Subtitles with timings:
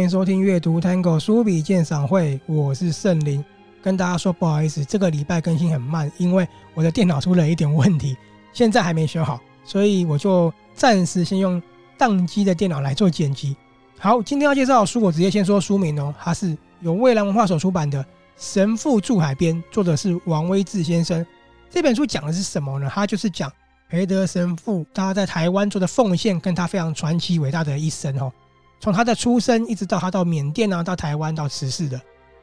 [0.00, 3.44] 欢迎收听阅读 Tango 书笔鉴赏会，我是圣灵。
[3.82, 8.16] 跟大家说不好意思，这个礼拜更新很慢，因为我的电脑出了一点问题，
[8.50, 11.62] 现在还没修好，所以我就暂时先用
[11.98, 13.54] 宕机的电脑来做剪辑。
[13.98, 18.02] 好，今天要介绍的书，我直接先说书名哦，它是由蔚蓝文化所出版的
[18.38, 21.24] 《神父住海边》，作者是王威志先生。
[21.68, 22.90] 这本书讲的是什么呢？
[22.90, 23.52] 他就是讲
[23.90, 28.32] 培德神父他在台湾做的奉献，跟他非常传奇伟大的一生哦，
[28.80, 32.00] 从他的出生一直到他到缅甸啊，到台湾到辞世的。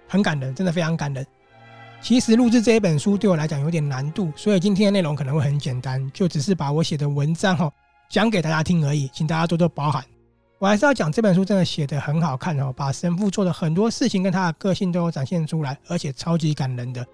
[0.08, 1.26] 很感人，真的非常感人。
[2.00, 7.70] 其实录制这一本书对我来讲有点难度，所以今天的内容可能会很简单，就只是把我写的文章哈
[8.08, 10.02] 讲给大家听而已，请大家多多包涵。
[10.60, 17.06] 我还是要讲这本书真的写得很好看哦，把神父做的很多事情跟他的个性都有展现出来，而且超级感人的。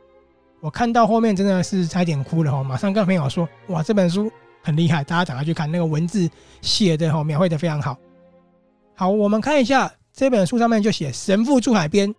[0.59, 6.29] 我看到后面真的是差点哭了哈，马上跟朋友说：“哇，这本书很厉害，大家赶快去看，那个文字
[6.61, 7.97] 写的哈描绘的非常好。”
[8.95, 12.13] 好，我们看一下这本书上面就写神父住海边。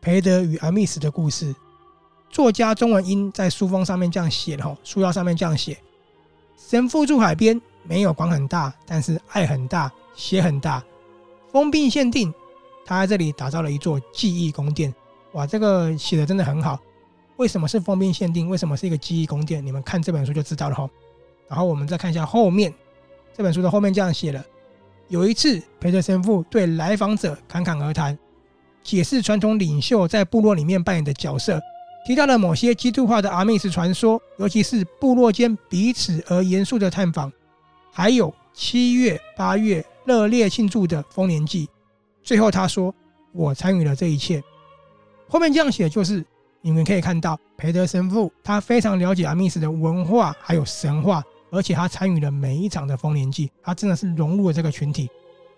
[0.00, 1.52] 培德与阿密斯的故事，
[2.30, 5.76] 作家中文英在书封上面这样写的，书腰上面这样写：
[6.56, 10.84] 神父住海边，没有管很大，但是爱很大，血很大。
[11.50, 12.32] 封闭限定，
[12.84, 14.94] 他在这里打造了一座记忆宫殿。
[15.32, 16.78] 哇，这个写的真的很好。
[17.36, 18.48] 为什么是封闭限定？
[18.48, 19.64] 为什么是一个记忆宫殿？
[19.64, 20.88] 你们看这本书就知道了哈。
[21.48, 22.72] 然后我们再看一下后面，
[23.36, 24.44] 这本书的后面这样写了：
[25.08, 28.16] 有一次，培德神父对来访者侃侃而谈。
[28.82, 31.60] 解释传统领袖在部落里面扮演的角色，
[32.06, 37.30] 提到了某些基督化的阿密斯传说，尤其是部落间彼此而严肃的探访，
[37.92, 41.68] 还有七月八月热烈庆祝的丰年祭。
[42.22, 42.94] 最后他说
[43.32, 44.42] ：“我参与了这一切。”
[45.28, 46.24] 后面这样写就是
[46.60, 55.08] 你们可以看到，培德神父他非常了解阿密斯的文化还有神话，而且他参与了每一场的丰年祭，他真的是融入了这个群体，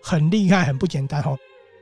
[0.01, 1.37] 很厉害，很不简单哦。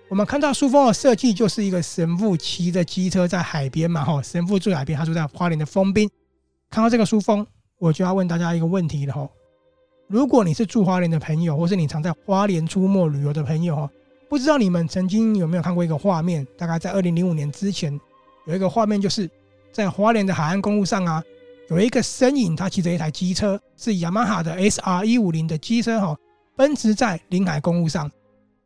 [0.08, 6.09] 我们看到书封的设计，就是一个神父骑着机车在海边嘛，哈，神父住海边，他住在花莲的丰滨。
[6.72, 7.46] 看到这个书封，
[7.78, 9.30] 我就要问大家一个问题了，哈，
[10.08, 13.90] 如果你是住花莲的朋友，或是你常在花莲出没旅游的朋友，哈，
[14.28, 16.48] 不知道你们曾经有没有看过一个画面？
[16.58, 18.00] 大概在二零零五年之前，
[18.48, 19.30] 有一个画面，就是
[19.72, 21.24] 在花莲的海岸公路上啊，
[21.69, 26.18] 有一个身影，他骑着一台机车，是雅马哈的 SR 一五零的机车，哈，
[26.56, 28.09] 奔驰在临海公路上。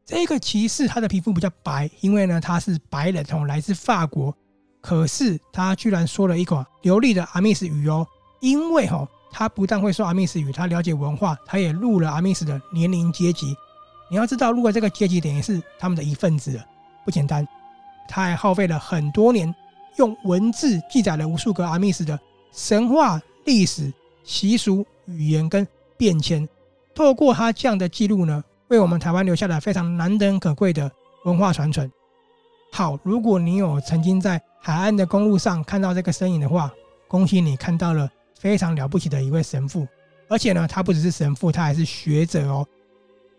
[0.05, 4.33] 这个骑士他的皮肤比较白，因为呢他是白人哦，来自法国。
[4.79, 8.07] 可是他居然说了一口流利的阿密斯语哦，
[8.39, 13.53] 因为哈他不但会说阿密斯语，他了解文化，他也入了阿密斯的年龄阶级。
[14.09, 16.65] 你要知道，入了这个阶级等于是他们的一份子了，
[17.03, 17.45] 不简单。
[18.07, 19.53] 他还耗费了很多年，
[19.97, 22.17] 用文字记载了无数个阿密斯的
[22.53, 23.91] 神话、历史、
[24.23, 26.47] 习俗、语言跟变迁。
[26.93, 30.89] 透过他这样的记录呢，为我们台湾留下了非常难得可贵的
[31.25, 31.91] 文化传承。
[32.71, 36.71] 好，如果你有曾经在海岸的公路上看到这个身影的话，
[37.07, 38.07] 恭喜你看到了
[38.39, 39.87] 非常了不起的一位神父。
[40.29, 42.67] 而且呢，他不只是神父，他还是学者哦。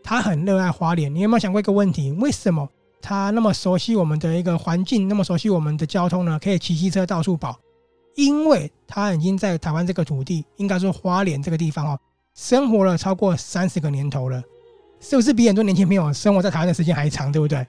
[0.02, 1.14] 他很热爱花莲。
[1.14, 2.10] 你有没有想过一个问题？
[2.10, 2.68] 为什么
[3.00, 6.36] 他那么熟悉我们的一个环境，那么熟悉我们的交通呢？
[6.42, 7.56] 可以骑机车到处跑？
[8.16, 11.98] 因为他已经在台湾这个土地，应该说花莲这个地方哦，
[12.34, 14.42] 生活了超过三十个年头了。
[15.00, 17.66] 是不是比很多年轻朋友生活在台湾的时间还长，对不对？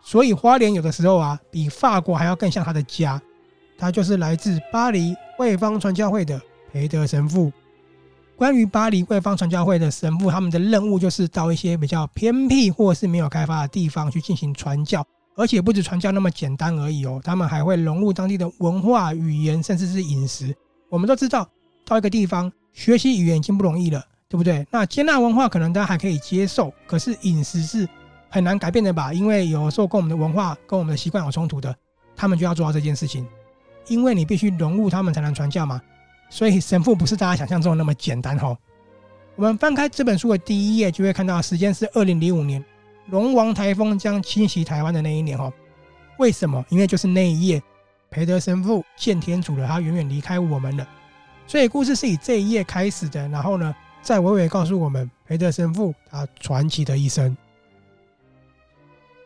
[0.00, 3.20] 所以花莲有的时候啊，比法国还要更像他的家。
[3.76, 6.40] 他就是来自巴黎卫方传教会的
[6.72, 7.52] 培德神父。
[8.36, 15.04] 关于巴黎卫方传教会的神父，他们的任务就是到一些比较偏僻或是没有开发的地方去进行传教，
[15.38, 20.54] 而且不止传教那么简单而已哦，他们还会融入当地的文化、语言，甚至是饮食。
[20.90, 21.48] 我们都知道，
[21.86, 24.04] 到一个地方学习语言已经不容易了。
[24.30, 24.66] 对不对？
[24.70, 27.88] 那接纳文化可能大家还可以接受，可是饮食是
[28.28, 29.10] 很难改变的吧？
[29.10, 31.74] 因为有时候跟我们的文化、跟我们的习惯有冲突的，
[32.14, 33.26] 他们就要做到这件事情。
[33.86, 35.80] 因为你必须融入他们才能传教嘛。
[36.28, 38.54] 所以神父不是大家想象中的那么简单哦。
[39.34, 42.62] 我们翻开这本书的第一页，就会看到时间是二零零五年，
[43.10, 45.52] 龙王台风将侵袭台湾的那一年哦。
[46.18, 46.64] 为什么？
[46.68, 47.62] 因为就是那一夜，
[48.10, 50.88] 培德神父见天主了，他远远离开我们了。
[51.46, 53.28] 所以故事是以这一页开始的。
[53.28, 53.74] 然后呢？
[54.00, 57.36] 再娓娓告诉我们培德神父他传奇的一生。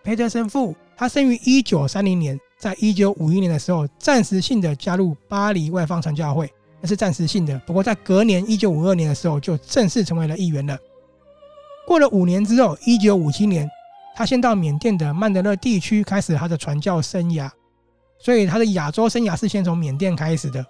[0.03, 6.51] 培德神父他生于一九三零年，在一九五一年的时候，暂时性的加入巴黎外方传教会，
[6.81, 7.57] 那是暂时性的。
[7.61, 10.77] 不过在隔年一九五二年的时候，就正式成为了一员了。
[11.87, 13.69] 过了五年之后，一九五七年，
[14.15, 17.51] 他先到缅甸的曼德勒地区开始他的传教生涯，
[18.19, 20.65] 所以他的亚洲生涯是先从缅甸开始的。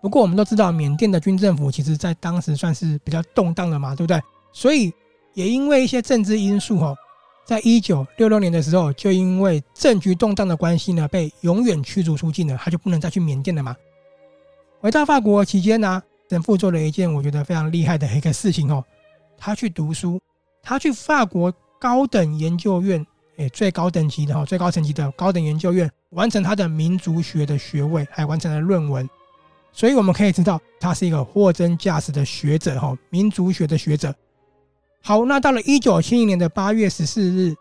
[0.00, 4.20] 不过我们都知道，缅甸的军政府其实在当时算是比较动荡的嘛，对不对？
[4.52, 4.92] 所以
[5.34, 6.96] 也因为一些政治因素，哦，
[7.44, 13.74] 在一九六六年的时候，就因为政局动荡的关系呢，被永远驱逐出境了，他就不能再去缅甸了嘛。
[14.80, 16.00] 回到法国期间呢，
[16.30, 18.84] 神父做了一件我觉得非常厉害的一个事情哦，
[19.36, 20.20] 他去读书，
[20.68, 23.02] 他去法国高等研究院，
[23.38, 29.08] 诶，最高等级的哈，最高层级的高等研究院，完成他的民族学的学位，还完成了论文。
[29.72, 34.14] 所以我们可以知道，他是一个货真价实的学者哈，民族学的学者。
[35.02, 37.54] 好，那到了一九七零年的八月十四日，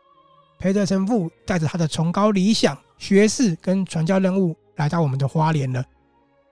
[0.59, 5.81] 培德神父带着他的崇高理想、学士跟传教任务来到我们的花莲了。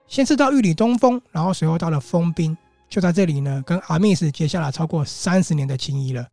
[0.07, 2.57] 先是到玉里东峰，然后随后到了丰滨，
[2.87, 6.25] 就在这里呢，跟阿密斯结下了超过三十年的情谊了，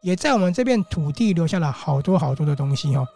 [0.00, 3.06] 也在我们这片土地留下了好多好多的东西哦。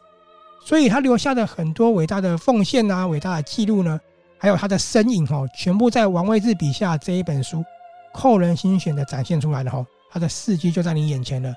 [0.65, 4.01] 所以他留下的很多伟大的奉献啊，伟大的记录呢，
[4.39, 7.65] 还有他的身影哦，全部在王位志笔下这一本书
[8.13, 9.85] 扣人心弦的展现出来了哈。
[10.11, 11.53] 他的事迹就在你眼前了。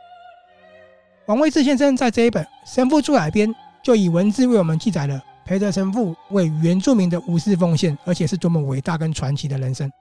[1.27, 3.50] 王位志先生在这一本《神父住海边》
[3.83, 9.91] 就以文字为我们记载了培德神父为原住民的无私奉献，而且是多么伟大跟传奇的人生。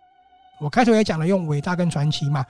[0.59, 2.45] 我开头也讲了用伟大跟传奇嘛，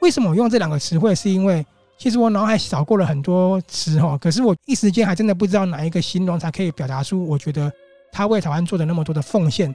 [0.00, 1.14] 为什么我用这两个词汇？
[1.14, 1.64] 是因为
[1.98, 7.70] 其实我脑海扫过了很多词哈，可是我一时间还真的不知道哪一个形容才可以表达出我觉得
[8.12, 9.74] 他为台湾做的那么多的奉献。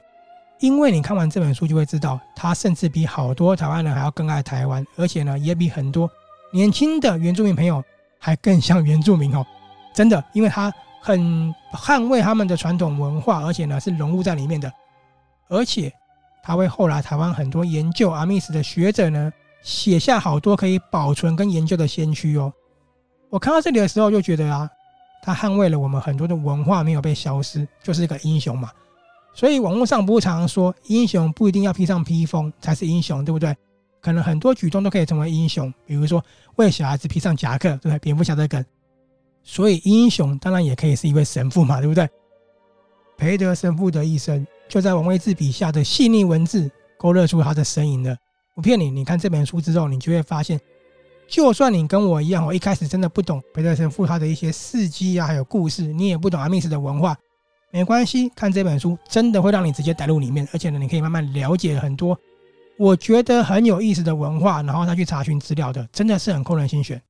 [0.60, 6.08] 因为你看完这本书就会知道，他甚至比好多台湾人还要更爱台湾，而且呢，也比很多
[6.52, 7.82] 年轻的原住民朋友
[8.18, 9.44] 还更像原住民哦，
[9.94, 10.72] 真的，因为他
[11.02, 14.72] 很捍卫他们的传统文化，而且呢是融入在里面的，
[15.48, 15.92] 而且
[16.42, 19.30] 他为后来台湾很多研究阿密斯的学者呢
[19.64, 22.52] 写下好多可以保存跟研究的先驱哦。
[23.30, 24.68] 我看到这里的时候就觉得啊，
[25.22, 28.70] 他捍卫了我们很多的文化没有被消失，就是一个英雄嘛。
[29.32, 33.56] 所以网络上不是常常说，英雄不一定要披上披风才是英雄，对不对？
[34.02, 36.22] 可能很多举动都可以成为英雄，比如说
[36.56, 37.98] 为小孩子披上夹克，对？
[38.00, 38.62] 蝙蝠侠的梗。
[39.42, 42.06] 所以英雄当然也可以是一位神父嘛，对不对？
[43.16, 48.14] 培德神父的一生就在王位志笔下的细腻文字勾勒出他的身影了。
[48.54, 50.60] 不骗你，你看这本书之后，你就会发现，
[51.26, 57.16] 就算你跟我一样，我一开始真的不懂培德神父他的一些事迹啊，还有故事，你也不懂阿密斯的文化。
[57.72, 62.16] 没关系，看这本书真的会让你直接带入里面，而且呢，你可以慢慢了解很多
[62.78, 67.02] 我觉得很有意思的文化，然后再去查询资料的，真的是很扣人心弦。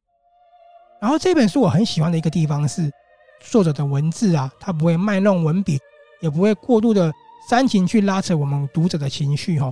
[1.02, 2.90] 然后这本书我很喜欢的一个地方是
[3.40, 5.78] 作者的文字啊，他不会卖弄文笔，
[6.22, 7.12] 也不会过度的
[7.50, 9.70] 煽情去拉扯我们读者的情绪哈。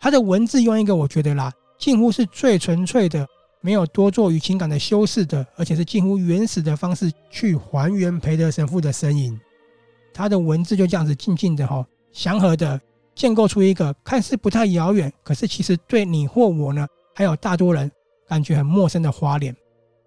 [0.00, 3.26] 他的文字用一个我觉得啦，近乎是最纯粹的，
[3.60, 9.38] 没有多做与情感的修饰的，而且是近乎原始的方式去还原培德神父的身影。
[10.14, 12.80] 他的文字就这样子静静的哈，祥和的
[13.14, 17.90] 建构出一个看似不太遥远，可是其实对你或我呢，还有大多人
[18.26, 19.54] 感觉很陌生的花莲。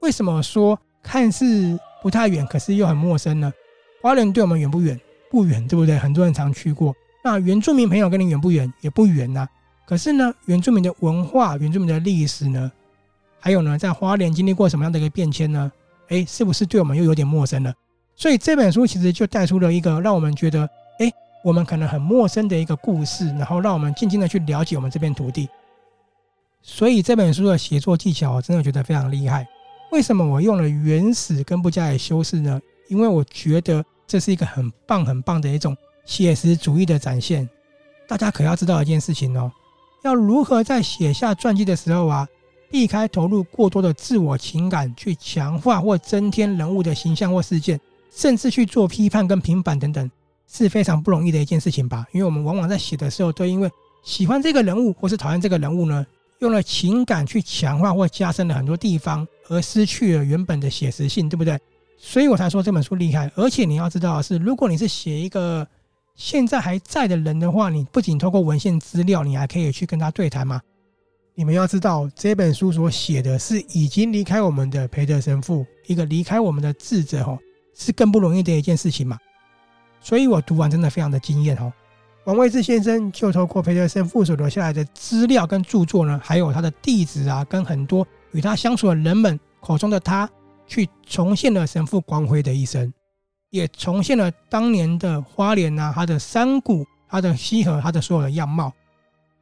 [0.02, 3.54] 为什么说看似不太远，可是又很陌生呢？
[4.02, 5.00] 花莲对我们远不远？
[5.30, 6.00] 不远，对不对？
[6.00, 6.96] 很多人常去过。
[7.24, 8.72] 那原住民朋友跟你远不远？
[8.82, 9.48] 也不远呐。
[9.86, 12.72] 可是呢，原住民的文化、原住民的历史呢，
[13.40, 15.72] 还有呢，在花莲经历过什么样的一个变迁呢？
[16.10, 17.74] 诶，是不是对我们又有点陌生了？
[18.16, 20.70] 所以这本书其实就带出了一个让我们觉得，
[21.00, 21.12] 哎，
[21.44, 25.50] 我们可能很陌生的一个故事，然后让我们静静的去了解我们这片土地。
[26.62, 29.48] 所以这本书的写作技巧，我真的觉得非常厉害。
[29.92, 32.62] 为什么我用了原始跟不加以修饰呢？
[32.88, 37.50] 因为我觉得这是一个很棒很棒的一种写实主义的展现。
[38.08, 39.52] 大家可要知道一件事情哦，
[40.04, 42.28] 要如何在写下传记的时候啊，
[42.70, 47.80] 避开投入过多的自我情感，去强化或增添人物的形象或事件。
[48.16, 50.12] 甚至去做批判跟平反等等，
[50.48, 52.06] 是非常不容易的一件事情吧？
[52.12, 53.68] 因为我们往往在写的时候，都因为
[54.04, 56.06] 喜欢这个人物或是讨厌这个人物呢，
[56.38, 61.60] 用了情感去强化或加深了很多地方，而失去了原本的写实性，对不对？
[61.98, 63.32] 所以我才说这本书厉害。
[63.34, 65.68] 而且你要知道的是，如果你是写一个
[66.16, 70.62] 现在还在的人的话，你不仅透过文献资料，你还可以去跟他对谈嘛。
[71.36, 77.38] 你们要知道，这本书所写的是已经离开我们的培德神父，一个离开我们的智者吼。
[77.76, 79.18] 是更不容易的一件事情嘛，
[80.00, 81.74] 所以我读完真的非常的惊艳哦。
[82.26, 90.30] 王位志先生就透过培德神父所留下来的资料跟著作呢，还有他的弟子啊，跟很多与他相处的人们口中的他，
[90.68, 92.94] 去重现了神父光辉的一生，
[93.54, 98.74] 也重现了当年的花莲啊，他的山谷、他的溪河、他的所有的样貌，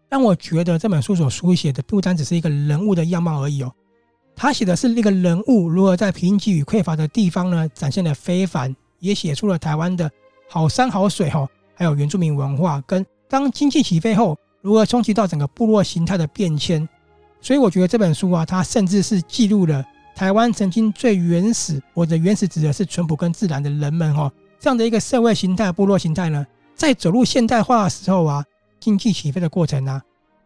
[0.10, 3.72] 让我觉得这本书所书写的不单只是一个人物的样貌而已哦。
[4.36, 10.12] 他写的是那个人物如何在贫瘠与匮乏的地方呢，展现了非凡，也写出了台湾的
[10.50, 16.86] 好山好水哈，还有原住民文化跟当经济起飞后如何冲击到整个部落形态的变迁。
[17.39, 19.82] 所以我觉得这本书啊，它甚至是记录了
[20.15, 28.46] 台湾曾经最原始，我的原始指的是淳朴跟自然的人们哈，这样的一个社会形态、部落形态呢，在走入现代化的时候啊，
[28.80, 30.01] 经济起飞的过程啊，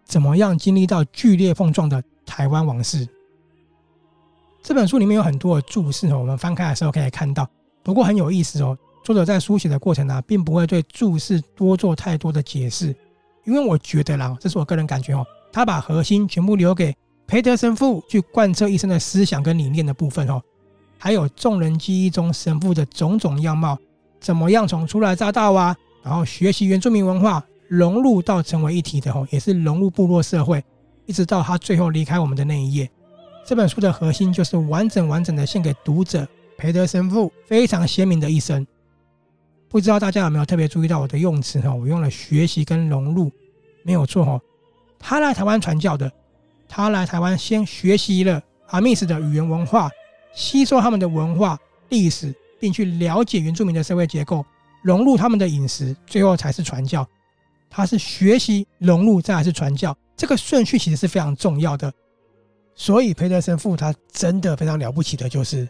[0.06, 3.08] 怎么样经历到剧烈碰撞的台湾往事？
[4.64, 7.48] 这本书里面有很多的注释哦，我们翻开的时候可以看到。
[7.84, 12.96] 不过很有意思哦，作者在书写的过程呢，并不会对注释多做太多的解释，
[13.44, 16.96] 因为我觉得啦，这是我个人感觉哦，他把核心全部留给
[17.28, 20.42] 裴德神父去贯彻一生的思想跟理念的部分哦，
[20.98, 23.78] 还有众人记忆中神父的种种样貌，
[24.20, 30.64] 怎么样从初来乍到啊，然后学习原住民文化，融入到成为一体的哦，也是融入部落社会，
[31.06, 32.90] 一直到他最后离开我们的那一页。
[33.44, 36.28] 这本书的核心就是完整完整的献给读者
[36.58, 38.66] 裴德神父非常鲜明的一生。
[39.68, 41.74] 不知道大家有没有特别注意到我的用词哈？
[41.74, 43.32] 我用了学习跟融入，
[43.84, 44.40] 没有错哈。
[44.98, 46.12] 他来台湾传教的，
[46.68, 49.90] 他来台湾先学习了阿密斯的语言文化，
[50.34, 51.58] 吸收他们的文化
[51.90, 54.46] 历史，并去了解原住民的社会结构，
[54.84, 57.08] 融入他们的饮食，最后才是传教。
[57.70, 61.92] 他是学习融入，再来是传教，这个顺序其实是非常重要的。
[62.74, 65.68] 所以裴德神父他真的非常了不起的，就是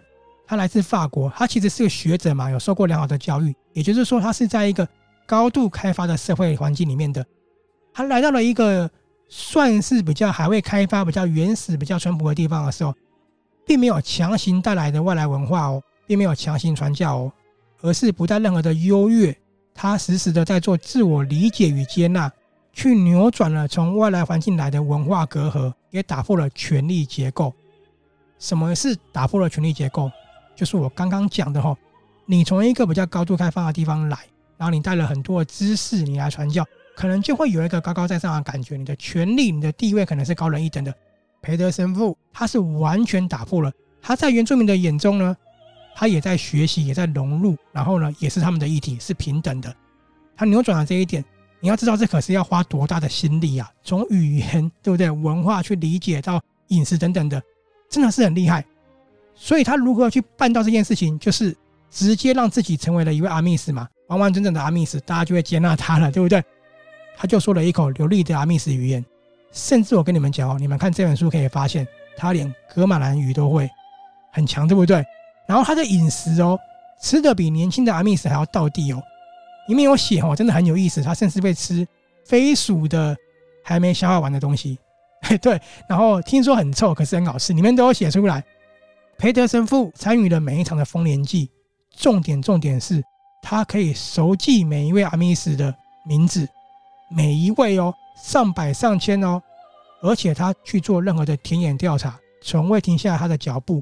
[0.47, 4.87] 他来自法国，他其实是个学者嘛，有受过良好的教育，也就是说他是在一个
[5.25, 7.25] 高度开发的社会环境里面的。
[7.93, 8.89] 他来到了一个
[9.27, 12.93] 算是比较还未开发、比较原始、比较淳朴的地方的时候，
[13.65, 17.31] 并没有强行带来的外来文化哦，并没有强行传教哦，
[17.81, 19.35] 而是不带任何的优越，
[19.73, 22.31] 他实时的在做自我理解与接纳。
[22.77, 27.53] 去扭转了从外来环境来的文化隔阂，也打破了权力结构。
[28.37, 30.11] 什么是打破了权力结构？
[30.57, 31.73] 就是我刚刚讲的哈，
[32.25, 34.17] 你从一个比较高度开放的地方来，
[34.57, 36.65] 然后你带了很多的知识，你来传教，
[36.95, 40.93] 可能就会有一个高高在上的感觉，你的权力、你的地位可能是高人一等的。
[41.41, 43.71] 培德神父他是完全打破了，
[44.01, 45.35] 他在原住民的眼中呢，
[45.95, 49.75] 他也在学习，也在融入，然后呢，也是他们的一体，是平等的。
[50.35, 51.23] 他扭转了这一点。
[51.61, 53.67] 你要知道，这可是要花多大的心力啊！
[53.81, 55.09] 从语言，对不对？
[55.09, 57.41] 文化去理解到饮食等等的，
[57.89, 58.63] 真的是很厉害。
[59.33, 61.55] 所以他如何去办到这件事情，就是
[61.89, 66.43] 直接让自己成为了一位阿密斯嘛，完完整整的阿密斯，大家就会接纳他了，对不对？
[67.17, 69.03] 他就说了一口流利的阿密斯语言，
[69.51, 73.69] 甚至我跟你们讲哦，你们看这本书可以发现，他连格马兰语都会，
[74.31, 75.03] 很强，对不对？
[75.47, 76.59] 然后他的饮食哦，
[77.01, 79.01] 吃的比年轻的阿密斯还要道地哦。
[79.67, 81.01] 里面有写哦，真的很有意思。
[81.01, 81.87] 他甚至会吃
[82.23, 83.15] 飞鼠的
[83.63, 84.77] 还没消化完的东西，
[85.21, 85.59] 嘿 对。
[85.87, 87.51] 然后听说很臭，可是很好吃。
[87.53, 88.43] 里面都有写出来。
[89.17, 91.49] 裴德神父参与了每一场的丰年祭，
[91.95, 93.01] 重点重点是
[93.41, 95.73] 他可以熟记每一位阿密斯的
[96.05, 96.47] 名字，
[97.09, 99.41] 每一位哦，上百上千哦。
[100.01, 103.81] 而且他去做任何的田野调查，从未停下他的脚步，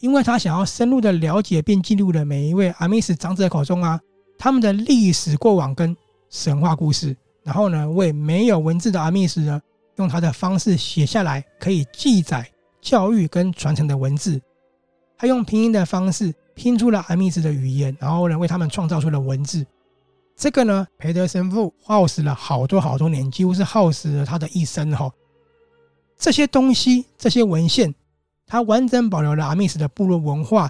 [0.00, 4.00] 因为他想要深入的了解并记录了每一位阿密斯长者口中啊。
[4.36, 5.96] 他们的历史过往跟
[6.28, 9.60] 神话故事，然后呢，为没有文字的阿密斯呢，
[9.96, 12.44] 用他的方式写下来，可以记载
[12.80, 14.40] 教育跟传承的文字。
[15.16, 19.64] 他用拼音的方式拼出了阿密斯的语言，然后呢，为他们创造出了文字。
[20.36, 25.10] 这个呢，裴德神父耗时了好多好多年，几乎是耗时了他的一生哈。
[26.18, 27.94] 这些东西，这些文献，
[28.46, 30.68] 它完整保留了阿密斯的部落文化、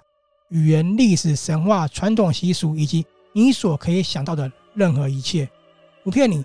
[0.50, 3.04] 语言、历史、神话、传统习俗以及。
[3.36, 5.50] 你所可以想到的任何一切，
[6.04, 6.44] 不骗你。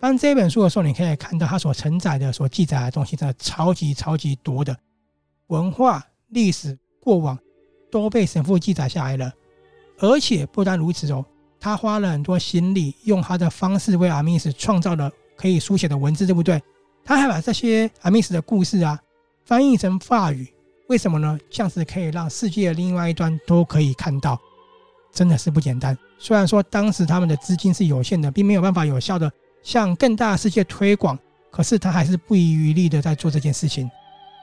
[0.00, 4.74] 翻这本书的时候，你可以看到它所承载的、所记载的东西，真的超级超级多的
[5.48, 7.38] 文化、历史、过往
[7.90, 9.30] 都被神父记载下来了。
[9.98, 11.22] 而且不单如此哦，
[11.64, 16.62] 他花了很多心力，用他的方式为阿密斯创造了可以书写的文字，对不对？
[17.02, 19.00] 他还把这些阿密斯的故事啊
[19.46, 20.46] 翻译成法语，
[20.88, 21.38] 为什么呢？
[21.48, 24.38] 这样子可以让世界另外一端都可以看到。
[25.10, 25.96] 真的是不简单。
[26.18, 31.18] 虽然说当时他们的资金是有限的，并没有办法有效的向更大的世界推广，
[31.50, 33.90] 可是他还是不遗余力的在做这件事情。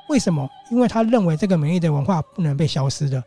[0.10, 0.50] 为什么？
[0.72, 3.24] 因为他认为这个美丽的文化不能被消失的。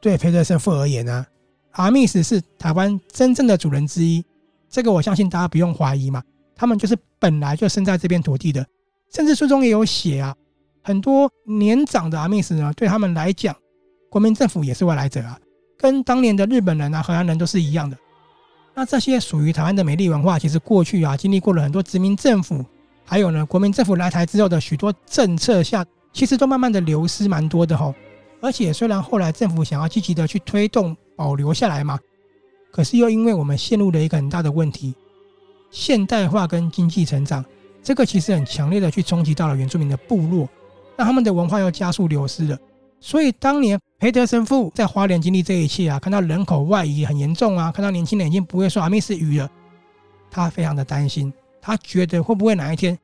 [0.00, 1.26] 对佩德神父而言呢、
[1.72, 4.24] 阿密斯是台湾真正的主人之一，
[4.68, 6.22] 这个我相信大家不用怀疑嘛。
[6.56, 8.66] 他们就是本来就生在这片土地的，
[9.12, 10.34] 甚至书中也有写啊，
[10.82, 13.54] 很多年长的阿密斯呢，对他们来讲，
[14.10, 15.38] 国民政府也是外来者啊。
[15.76, 17.96] 跟当年的日本人啊、荷兰人都是一样的。
[18.74, 22.64] 那这些属于台湾的美丽文化，其实过去啊经历过了很多殖民政府，
[23.04, 27.94] 还有呢国民政府来台之后的许多政策下，其实都慢慢的流失蛮多的吼。
[28.40, 31.98] 而且虽然后来政府想要积极的去推动保留下来嘛，
[32.70, 34.94] 可是又因为我们陷入了一个很大的问题，
[35.68, 37.44] 现代化跟经济成长，
[37.82, 40.48] 这个其实很强烈的去冲击到了原住民的部落，
[40.96, 42.56] 那他们的文化又加速流失了。
[43.00, 49.50] 所以当年裴德神父在花莲经历这一切啊，看到人口外移很严重啊，看到年轻人已经不会说阿密斯语了，
[50.30, 52.96] 他非常的担心，他觉得会不会哪一天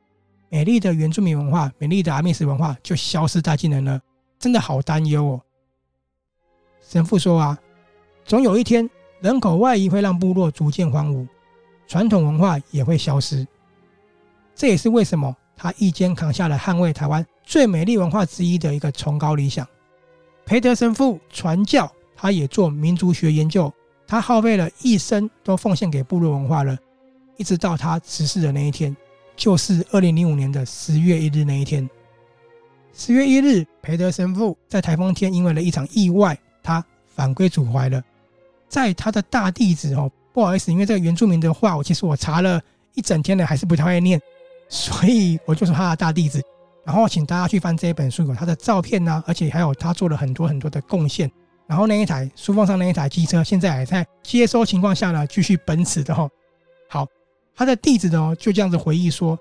[0.51, 4.01] 美丽的原住民文化、美丽的阿密斯文化就消失殆尽了呢？
[4.39, 5.41] 真的好担忧哦。
[6.87, 7.59] 神父说啊，
[8.25, 8.89] 总有一天
[9.21, 11.27] 人口外移会让部落逐渐荒芜，
[11.87, 13.47] 传统文化也会消失。
[14.55, 19.67] 这也是为什么他一肩扛下了捍卫台湾最美丽文化之一的一个崇高理想。
[20.47, 23.73] 裴德神父传教，他也做民族学研究，
[24.07, 26.79] 他耗费了一生都奉献给部落文化了，
[27.37, 28.97] 一直到他辞世的那一天，
[29.37, 31.89] 就是二零零五年的十月一日那一天。
[32.93, 38.03] 十月一日，裴德神父在台风天因为了一场意外，他返归祖怀了。
[38.75, 42.61] 在他的大弟子哦，不好意思，因为这个原住民的话，我其实我查了
[42.95, 44.21] 一整天了，还是不太会念，
[44.69, 46.43] 所以我就是他的大弟子。
[46.85, 51.31] 然后请大家去翻这一本书，有他的照片呢、啊，而且还有他做了很多很多的贡献。
[51.69, 56.29] 然后那一台书封上那一台机车，现在还在接收情况下呢，继续奔驰的哈。
[56.89, 57.07] 好，
[57.55, 59.39] 他的弟子呢就这样子回忆说，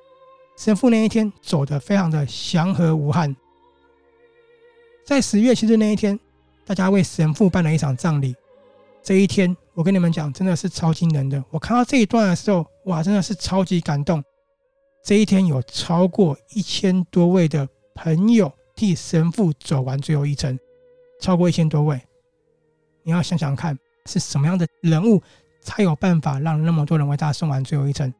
[0.59, 3.35] 神父那一天走得非常的祥和无憾。
[5.03, 6.19] 在十月七日那一天，
[6.67, 8.35] 大家为神父办了一场葬礼。
[9.03, 11.43] 这一天，我跟你们讲，真的是超惊人的。
[11.49, 14.23] 我看到这一段的时候，哇，真的是超级感动。
[15.03, 20.57] 这一天有超过一千多位的朋友替神父走完最后一程，
[21.19, 21.99] 超过一千多位。
[23.03, 25.21] 你要想想看，是什么样的人物
[25.61, 28.13] 才有办法让那么多人为他送完最后一程？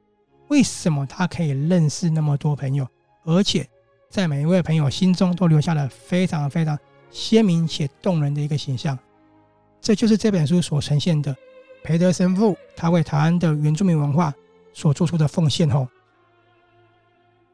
[0.50, 2.86] 为什么他可以认识那么多朋友，
[3.24, 3.66] 而且
[4.10, 6.78] 在每一位朋友心中都留下了非常非常
[7.10, 9.00] 鲜明且动人的一个形象？
[9.84, 11.36] 这就是这本书所呈现的
[11.84, 14.34] 裴德神父他为台湾的原住民文化
[14.74, 15.70] 所做出的奉献。
[15.70, 15.86] 吼。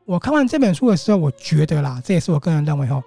[0.05, 3.01] 我看完这本书的时候，我觉得啦，这也是我个人认为哈，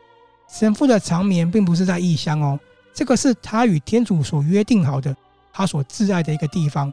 [0.49, 2.59] 神父的长眠并不是在异乡哦，
[2.93, 5.17] 这个是他与天主所约定好的，
[5.53, 6.93] 他所挚爱的一个地方。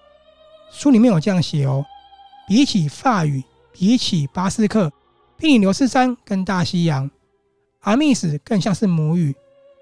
[0.72, 1.84] 书里面有这样写哦，
[2.48, 4.92] 比起法语，比起巴斯克，
[5.36, 7.10] 比利牛斯山跟大西洋，
[7.82, 9.36] 阿密斯更像是母语，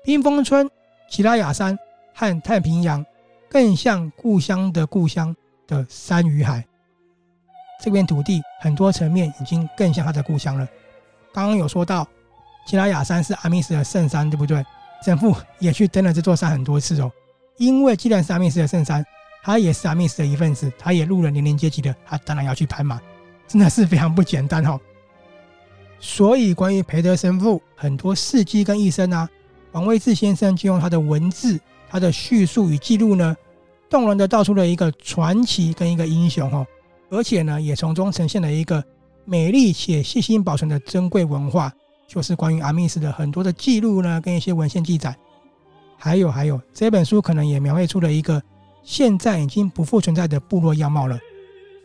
[0.05, 0.69] 冰封村、
[1.09, 1.77] 奇拉雅山
[2.19, 3.05] 和太平洋
[3.47, 5.35] 更像故乡的故乡
[5.67, 6.65] 的山与海。
[7.79, 10.67] 这片土地很多层面已经更像他的故乡了。
[11.31, 12.07] 刚刚有说到，
[12.65, 14.65] 奇拉雅山是阿密斯的圣山，对不对？
[15.05, 17.11] 神父也去登了这座山很多次哦。
[17.57, 19.05] 因为既然是阿密斯的圣山，
[19.43, 22.99] 他也是阿密斯的一份子，他也入了年龄阶级的，他当然要去攀嘛，
[23.47, 24.79] 真的是非常不简单哦。
[25.99, 29.29] 所以关于裴德神父很多事迹跟一生啊，
[29.73, 33.35] 王卫志先生就用他的文字、他的叙述与记录呢，
[33.89, 36.65] 动人的道出了一个传奇跟一个英雄哦。
[37.09, 38.83] 而且呢，也从中呈现了一个
[39.25, 41.71] 美丽且细心保存的珍贵文化，
[42.07, 45.15] 就是关于阿密斯的很多的记录呢，跟一些文献记载。
[45.97, 48.41] 还有还有，这本书可能也描绘出了一个
[48.83, 51.17] 现在已经不复存在的部落样貌了。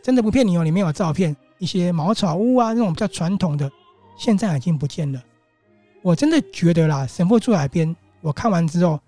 [0.03, 3.71] 真的不骗你哦，里面有照片，一些茅草屋啊，那种比较传统的，
[4.17, 5.23] 现在已经不见了。
[6.01, 8.99] 我真的觉得啦，神父住海边，我看完之后，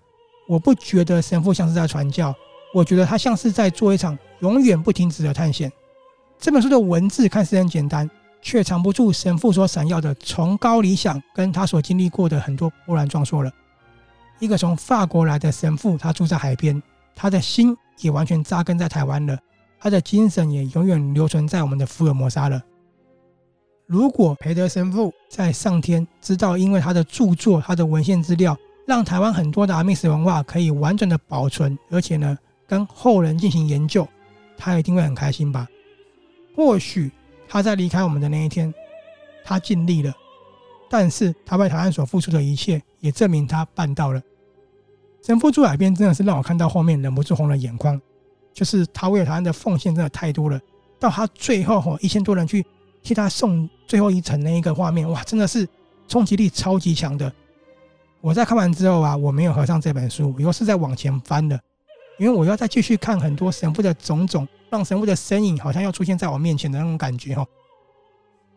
[0.46, 2.34] 我不觉得神父像是在传教，
[2.72, 5.70] 我觉得他像是在做一场永远不停止的探险。
[6.38, 8.08] 这本书的文字看似很简单，
[8.40, 13.50] 却藏不住神父所闪耀的崇高理想，跟他所经历过的很多波澜壮阔了。
[14.38, 16.80] 一个从法国来的神父，他住在海边，
[17.14, 19.38] 他的心也完全扎根在台湾了，
[19.80, 22.62] 他的精神也永远留存在我们的福尔摩沙了。
[23.86, 28.54] 如果培德神父在上天知道，因为他的著作、他的文献资料，
[28.86, 34.06] 让台湾很多的阿密斯文化可以完整的保存，而且呢，跟后人进行研究，
[34.56, 35.66] 他一定会很开心吧。
[36.54, 37.10] 或许
[37.48, 38.72] 他在离开我们的那一天，
[39.44, 40.14] 他尽力了，
[40.88, 44.22] 但是他为台湾所付出的一切，也证明他办到了。
[45.20, 48.00] 神父住海边真的是让我看到后面忍不住红了眼眶，
[48.54, 50.60] 就是他为台湾的奉献真的太多了。
[51.00, 52.64] 到他最后吼一千多人去
[53.02, 55.68] 替他送最后一程那一个画面，哇，真的是
[56.06, 57.32] 冲击力超级强的。
[58.26, 61.56] 我在看完之后啊，我没有合上这本书，我又是在往前翻的，
[62.18, 64.48] 因为我要再继续看很多神父的种种。
[64.68, 67.46] 让神父的身影好像要出现在我面前的那种感觉哦。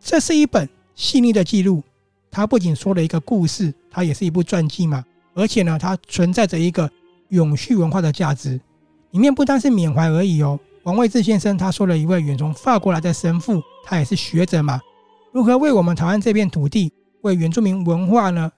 [0.00, 1.84] 这是一本细腻的记录，
[2.32, 5.04] 它不仅说了一个故事，它也是一部传记嘛。
[5.34, 6.90] 而且呢，它存在着一个
[7.28, 8.60] 永续文化的价值。
[9.12, 10.58] 里面不单是缅怀而已哦。
[10.82, 14.80] 王位志先生他说了一位远从法国来的神父，他也是学者嘛，
[15.30, 18.50] 如何为我们台湾这片土地，为原住民文化呢？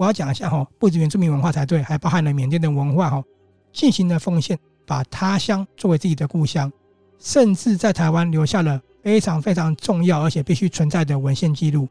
[0.00, 3.22] 我要讲一下哈，不止原住民文化才对，还包含了缅甸的文化哈，
[3.70, 6.72] 进行了奉献，把他乡作为自己的故乡。
[7.18, 11.86] 甚至在台湾留下了非常非常重要而且必须存在的文献记录。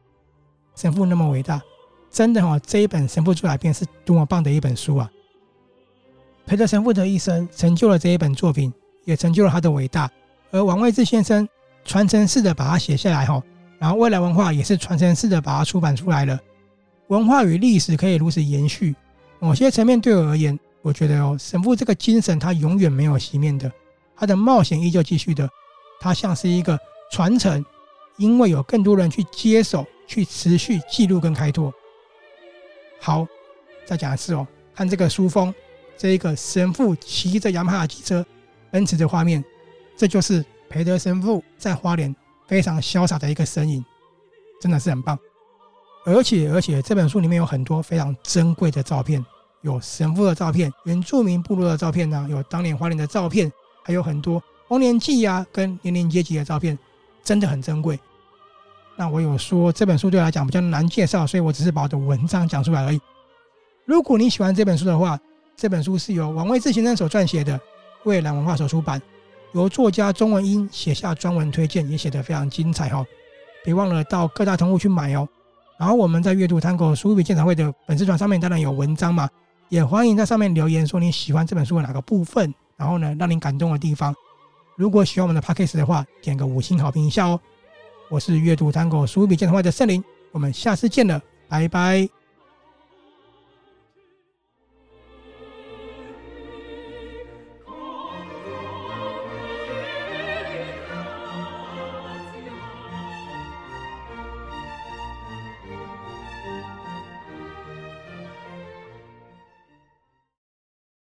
[0.76, 1.62] 神父那么伟大，
[2.10, 5.08] 真的哈、哦，这一本《神父出来篇》是多么棒的一本书啊！
[6.48, 8.74] 陪着神父的一生成就了这一本作品，
[9.06, 10.10] 也成就了他的伟大。
[10.50, 11.48] 而王位志先生
[11.86, 13.40] 传承式的把它写下来哈，
[13.78, 16.40] 然后未来文化也是传承式的把它出版出来了。
[17.10, 18.96] 文化与历史可以如此延续，
[19.40, 23.72] 某些层面对我而言，我觉得哦，神父这个精神他永远没有熄灭的，
[24.16, 25.50] 他的冒险依旧继续的，
[26.00, 26.80] 他像是一个
[27.12, 27.66] 传承，
[28.18, 31.74] 因为有更多人去接手，去持续记录跟开拓。
[33.00, 33.26] 好，
[33.86, 35.52] 再讲一次哦，看这个书封，
[35.98, 38.24] 这一个神父骑着雅马哈机车
[38.70, 39.44] 奔驰的画面，
[39.98, 42.16] 这就是裴德神父在花莲
[42.48, 43.84] 非常潇洒的一个身影，
[44.62, 45.18] 真的是很棒。
[46.10, 49.24] 而且，而且这本书里面有很多非常珍贵的照片，
[49.62, 53.52] 有神父的照片、原住民部落的照片呢、有当年花莲的照片，
[53.84, 56.78] 还有很多红年祭啊跟年龄阶级的照片，
[57.24, 58.00] 真的很珍贵。
[58.96, 63.00] 那我有说这本书对我来讲比较难介绍，所以我只是把我的文章讲出来而已。
[63.86, 65.20] 如果你喜欢这本书的话，
[65.56, 67.60] 这本书是由王位志先生所撰写的，
[68.04, 69.02] 蔚蓝文化所出版，
[69.54, 73.06] 由作家钟文英写下专文推荐，也写得非常精彩哈。
[73.64, 75.28] 别忘了到各大通路去买哦。
[75.80, 79.30] 然后我们在阅读 Tango 书富比鉴赏会的粉丝团上面当然有文章嘛，
[79.70, 84.14] 也欢迎在上面留言说你喜欢这本书的哪个部分，然后呢让你感动的地方。
[84.76, 87.40] 如果喜欢我们的 Podcast 的话，点个五星好评一下哦。
[88.10, 92.19] 我是阅读 Tango 书富比鉴赏会的圣灵，我们下次见了，拜拜。